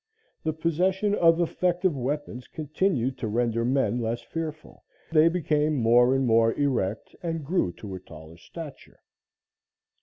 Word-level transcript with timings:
The 0.43 0.51
possession 0.53 1.13
of 1.13 1.39
effective 1.39 1.95
weapons 1.95 2.47
continued 2.47 3.19
to 3.19 3.27
render 3.27 3.63
men 3.63 3.99
less 4.01 4.21
fearful, 4.23 4.83
they 5.11 5.29
became 5.29 5.75
more 5.75 6.15
and 6.15 6.25
more 6.25 6.55
erect 6.55 7.15
and 7.21 7.45
grew 7.45 7.71
to 7.73 7.93
a 7.93 7.99
taller 7.99 8.37
stature. 8.37 8.99